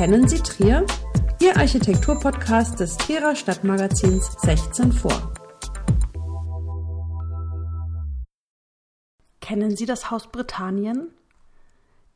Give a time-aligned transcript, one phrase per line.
[0.00, 0.86] Kennen Sie Trier?
[1.42, 5.34] Ihr Architekturpodcast des Trierer Stadtmagazins 16 vor.
[9.42, 11.10] Kennen Sie das Haus Britannien?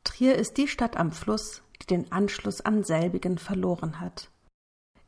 [0.03, 4.31] Trier ist die Stadt am Fluss, die den Anschluss an selbigen verloren hat.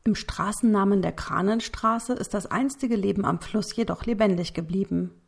[0.04, 5.20] Im Straßennamen der Kranenstraße ist das einstige Leben am Fluss jedoch lebendig geblieben.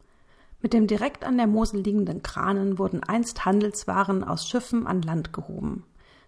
[0.62, 5.32] Mit dem direkt an der Mosel liegenden Kranen wurden einst Handelswaren aus Schiffen an Land
[5.32, 5.82] gehoben.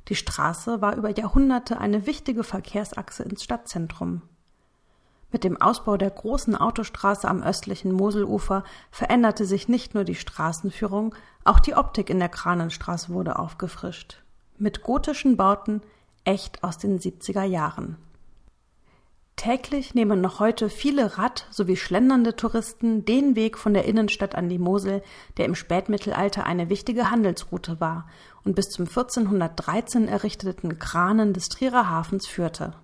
[0.09, 4.23] Die Straße war über Jahrhunderte eine wichtige Verkehrsachse ins Stadtzentrum.
[5.30, 11.15] Mit dem Ausbau der großen Autostraße am östlichen Moselufer veränderte sich nicht nur die Straßenführung,
[11.45, 14.23] auch die Optik in der Kranenstraße wurde aufgefrischt.
[14.59, 15.80] Mit gotischen Bauten,
[16.25, 17.97] echt aus den 70er Jahren.
[19.42, 24.48] Täglich nehmen noch heute viele Rad- sowie schlendernde Touristen den Weg von der Innenstadt an
[24.48, 25.02] die Mosel,
[25.37, 28.06] der im Spätmittelalter eine wichtige Handelsroute war
[28.45, 32.75] und bis zum 1413 errichteten Kranen des Trierer Hafens führte.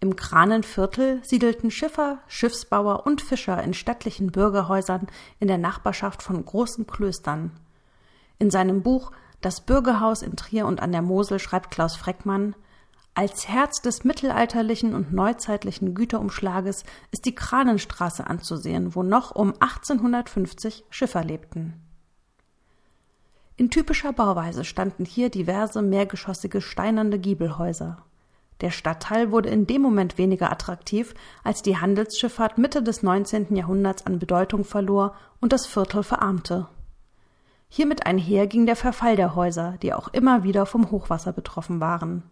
[0.00, 5.06] Im Kranenviertel siedelten Schiffer, Schiffsbauer und Fischer in stattlichen Bürgerhäusern
[5.38, 7.52] in der Nachbarschaft von großen Klöstern.
[8.38, 12.54] In seinem Buch Das Bürgerhaus in Trier und an der Mosel schreibt Klaus Freckmann
[13.14, 20.84] als Herz des mittelalterlichen und neuzeitlichen Güterumschlages ist die Kranenstraße anzusehen, wo noch um 1850
[20.90, 21.74] Schiffer lebten.
[23.56, 27.98] In typischer Bauweise standen hier diverse mehrgeschossige steinerne Giebelhäuser.
[28.60, 33.54] Der Stadtteil wurde in dem Moment weniger attraktiv, als die Handelsschifffahrt Mitte des 19.
[33.56, 36.68] Jahrhunderts an Bedeutung verlor und das Viertel verarmte.
[37.68, 42.22] Hiermit einher ging der Verfall der Häuser, die auch immer wieder vom Hochwasser betroffen waren.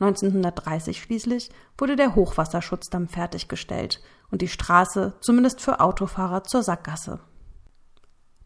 [0.00, 7.20] 1930 schließlich wurde der Hochwasserschutzdamm fertiggestellt und die Straße, zumindest für Autofahrer, zur Sackgasse.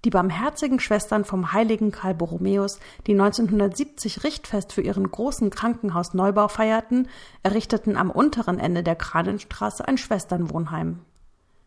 [0.05, 7.09] Die barmherzigen Schwestern vom heiligen Karl Borromäus, die 1970 Richtfest für ihren großen Krankenhausneubau feierten,
[7.43, 11.01] errichteten am unteren Ende der Kranenstraße ein Schwesternwohnheim.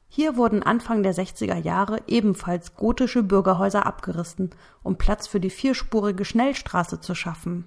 [0.08, 4.52] Hier wurden Anfang der 60er Jahre ebenfalls gotische Bürgerhäuser abgerissen,
[4.84, 7.66] um Platz für die vierspurige Schnellstraße zu schaffen.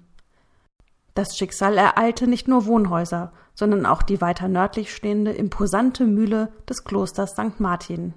[1.15, 6.83] Das Schicksal ereilte nicht nur Wohnhäuser, sondern auch die weiter nördlich stehende imposante Mühle des
[6.83, 7.59] Klosters St.
[7.59, 8.13] Martin.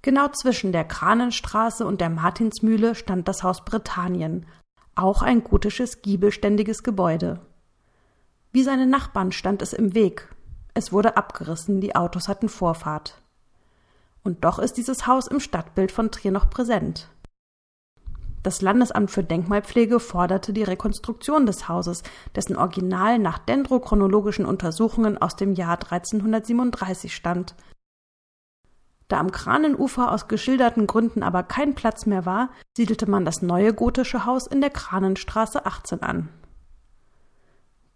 [0.00, 4.46] Genau zwischen der Kranenstraße und der Martinsmühle stand das Haus Britannien,
[4.94, 7.40] auch ein gotisches, giebelständiges Gebäude.
[8.50, 10.34] Wie seine Nachbarn stand es im Weg.
[10.74, 13.20] Es wurde abgerissen, die Autos hatten Vorfahrt.
[14.24, 17.08] Und doch ist dieses Haus im Stadtbild von Trier noch präsent.
[18.42, 22.02] Das Landesamt für Denkmalpflege forderte die Rekonstruktion des Hauses,
[22.34, 27.54] dessen Original nach dendrochronologischen Untersuchungen aus dem Jahr 1337 stammt.
[29.06, 33.74] Da am Kranenufer aus geschilderten Gründen aber kein Platz mehr war, siedelte man das neue
[33.74, 36.28] gotische Haus in der Kranenstraße 18 an.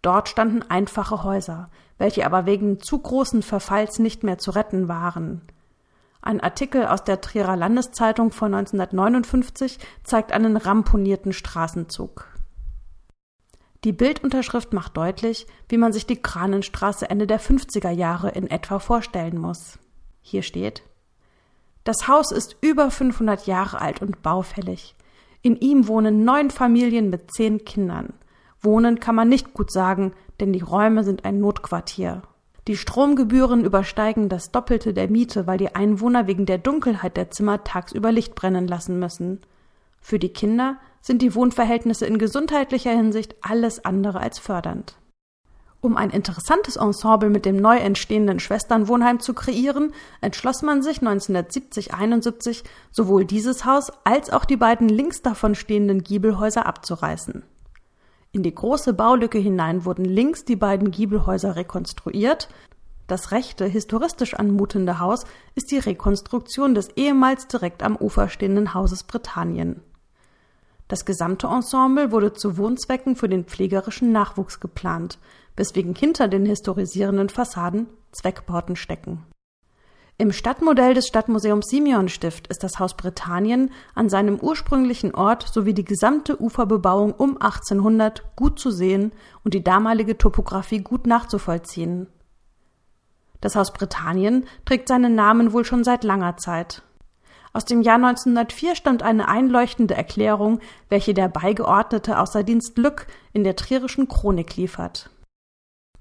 [0.03, 5.41] Dort standen einfache Häuser, welche aber wegen zu großen Verfalls nicht mehr zu retten waren.
[6.27, 12.27] Ein Artikel aus der Trierer Landeszeitung von 1959 zeigt einen ramponierten Straßenzug.
[13.85, 18.79] Die Bildunterschrift macht deutlich, wie man sich die Kranenstraße Ende der 50er Jahre in etwa
[18.79, 19.79] vorstellen muss.
[20.19, 20.83] Hier steht
[21.85, 24.95] Das Haus ist über 500 Jahre alt und baufällig.
[25.41, 28.11] In ihm wohnen neun Familien mit zehn Kindern.
[28.59, 30.11] Wohnen kann man nicht gut sagen,
[30.41, 32.21] denn die Räume sind ein Notquartier.
[32.67, 37.63] Die Stromgebühren übersteigen das Doppelte der Miete, weil die Einwohner wegen der Dunkelheit der Zimmer
[37.63, 39.39] tagsüber Licht brennen lassen müssen.
[40.01, 44.97] Für die Kinder sind die Wohnverhältnisse in gesundheitlicher Hinsicht alles andere als fördernd.
[45.79, 52.65] Um ein interessantes Ensemble mit dem neu entstehenden Schwesternwohnheim zu kreieren, entschloss man sich 1970-71
[52.91, 57.43] sowohl dieses Haus als auch die beiden links davon stehenden Giebelhäuser abzureißen.
[58.37, 62.49] In die große Baulücke hinein wurden links die beiden Giebelhäuser rekonstruiert.
[63.07, 65.25] Das rechte, historistisch anmutende Haus
[65.55, 69.81] ist die Rekonstruktion des ehemals direkt am Ufer stehenden Hauses Britannien.
[70.87, 75.17] Das gesamte Ensemble wurde zu Wohnzwecken für den pflegerischen Nachwuchs geplant,
[75.55, 79.25] weswegen hinter den historisierenden Fassaden Zweckbauten stecken
[80.19, 85.85] im Stadtmodell des Stadtmuseums Simeonstift ist das Haus Britannien an seinem ursprünglichen Ort sowie die
[85.85, 89.11] gesamte Uferbebauung um 1800 gut zu sehen
[89.43, 92.07] und die damalige Topographie gut nachzuvollziehen.
[93.41, 96.81] Das Haus Britannien trägt seinen Namen wohl schon seit langer Zeit.
[97.53, 103.43] Aus dem Jahr 1904 stammt eine einleuchtende Erklärung, welche der Beigeordnete außer Dienst Lück in
[103.43, 105.11] der Trierischen Chronik liefert.